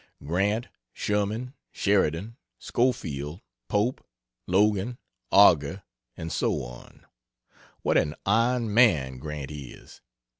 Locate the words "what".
7.83-7.97